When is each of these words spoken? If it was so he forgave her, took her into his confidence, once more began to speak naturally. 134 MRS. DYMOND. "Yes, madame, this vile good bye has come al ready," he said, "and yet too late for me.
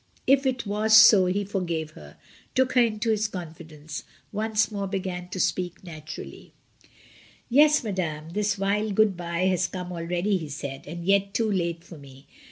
If 0.25 0.47
it 0.47 0.65
was 0.65 0.97
so 0.97 1.27
he 1.27 1.45
forgave 1.45 1.91
her, 1.91 2.17
took 2.55 2.73
her 2.73 2.81
into 2.81 3.11
his 3.11 3.27
confidence, 3.27 4.03
once 4.31 4.71
more 4.71 4.87
began 4.87 5.29
to 5.29 5.39
speak 5.39 5.83
naturally. 5.83 6.53
134 7.49 7.51
MRS. 7.53 7.55
DYMOND. 7.55 7.61
"Yes, 7.61 7.83
madame, 7.83 8.29
this 8.33 8.55
vile 8.55 8.89
good 8.93 9.15
bye 9.15 9.45
has 9.45 9.67
come 9.67 9.91
al 9.91 10.05
ready," 10.07 10.37
he 10.37 10.49
said, 10.49 10.87
"and 10.87 11.05
yet 11.05 11.35
too 11.35 11.51
late 11.51 11.83
for 11.83 11.99
me. 11.99 12.25